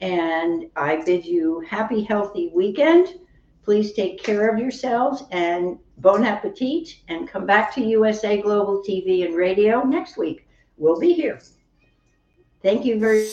[0.00, 3.20] And I bid you happy, healthy weekend.
[3.62, 9.24] Please take care of yourselves and bon appetit and come back to USA Global TV
[9.24, 10.46] and Radio next week.
[10.76, 11.40] We'll be here.
[12.62, 13.28] Thank you very